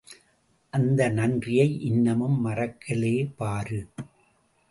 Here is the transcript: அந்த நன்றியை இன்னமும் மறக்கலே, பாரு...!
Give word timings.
அந்த 0.73 1.09
நன்றியை 1.09 1.67
இன்னமும் 1.81 2.39
மறக்கலே, 2.39 3.15
பாரு...! 3.35 3.81